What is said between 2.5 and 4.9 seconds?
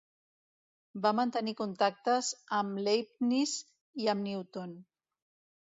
amb Leibniz i amb Newton.